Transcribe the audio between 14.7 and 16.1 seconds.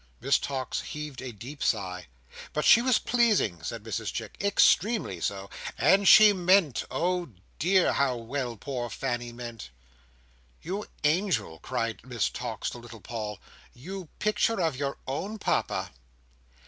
your own Papa!"